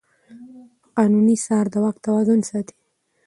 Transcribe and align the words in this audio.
قانوني 0.95 1.35
څار 1.45 1.65
د 1.73 1.75
واک 1.83 1.97
توازن 2.05 2.39
ساتي. 2.49 2.75